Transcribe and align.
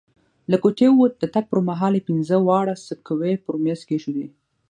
له 0.51 0.57
کوټې 0.63 0.87
ووت، 0.91 1.13
د 1.19 1.23
تګ 1.33 1.45
پر 1.51 1.59
مهال 1.69 1.93
یې 1.97 2.05
پینځه 2.07 2.35
واړه 2.45 2.75
سکوې 2.87 3.33
پر 3.45 3.55
میز 3.63 3.81
کښېښودې. 3.87 4.27